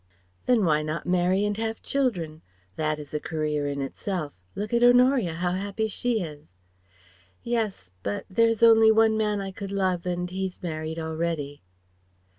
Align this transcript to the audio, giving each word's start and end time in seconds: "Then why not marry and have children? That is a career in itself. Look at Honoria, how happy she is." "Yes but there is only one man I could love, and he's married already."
"Then 0.47 0.65
why 0.65 0.81
not 0.81 1.05
marry 1.05 1.45
and 1.45 1.55
have 1.57 1.79
children? 1.83 2.41
That 2.75 2.97
is 2.97 3.13
a 3.13 3.19
career 3.19 3.67
in 3.67 3.83
itself. 3.83 4.33
Look 4.55 4.73
at 4.73 4.83
Honoria, 4.83 5.35
how 5.35 5.51
happy 5.51 5.87
she 5.87 6.23
is." 6.23 6.53
"Yes 7.43 7.91
but 8.01 8.25
there 8.27 8.49
is 8.49 8.63
only 8.63 8.89
one 8.91 9.15
man 9.15 9.39
I 9.39 9.51
could 9.51 9.71
love, 9.71 10.07
and 10.07 10.27
he's 10.27 10.63
married 10.63 10.97
already." 10.97 11.61